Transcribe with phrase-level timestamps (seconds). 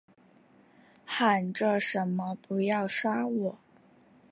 [1.05, 3.59] 喊着什么不要杀我